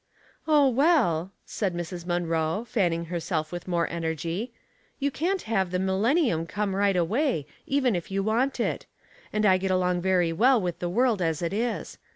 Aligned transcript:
"Oh, 0.47 0.67
well," 0.67 1.29
said 1.45 1.75
Mrs. 1.75 2.07
Munroe, 2.07 2.65
fanning 2.67 3.05
herself 3.05 3.51
with 3.51 3.67
more 3.67 3.87
energy, 3.87 4.51
*'you 4.97 5.11
can't 5.11 5.43
have 5.43 5.69
the 5.69 5.77
millen« 5.77 6.17
nium 6.17 6.49
come 6.49 6.75
right 6.75 6.95
away, 6.95 7.45
even 7.67 7.95
if 7.95 8.09
you 8.09 8.23
want 8.23 8.59
it; 8.59 8.87
and 9.31 9.45
I 9.45 9.59
get 9.59 9.69
along 9.69 10.01
very 10.01 10.33
well 10.33 10.59
with 10.59 10.79
the 10.79 10.89
world 10.89 11.21
as 11.21 11.43
it 11.43 11.53
is. 11.53 11.99